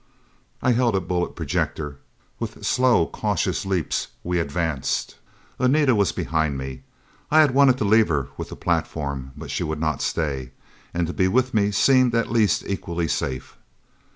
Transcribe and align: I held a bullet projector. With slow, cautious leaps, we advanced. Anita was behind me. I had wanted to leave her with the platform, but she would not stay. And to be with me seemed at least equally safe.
I 0.63 0.71
held 0.71 0.95
a 0.95 0.99
bullet 0.99 1.35
projector. 1.35 1.99
With 2.39 2.65
slow, 2.65 3.05
cautious 3.05 3.67
leaps, 3.67 4.07
we 4.23 4.39
advanced. 4.39 5.17
Anita 5.59 5.93
was 5.93 6.11
behind 6.11 6.57
me. 6.57 6.81
I 7.29 7.41
had 7.41 7.51
wanted 7.53 7.77
to 7.77 7.85
leave 7.85 8.07
her 8.07 8.29
with 8.35 8.49
the 8.49 8.55
platform, 8.55 9.31
but 9.37 9.51
she 9.51 9.61
would 9.63 9.79
not 9.79 10.01
stay. 10.01 10.53
And 10.91 11.05
to 11.05 11.13
be 11.13 11.27
with 11.27 11.53
me 11.53 11.69
seemed 11.69 12.15
at 12.15 12.31
least 12.31 12.63
equally 12.65 13.07
safe. 13.07 13.55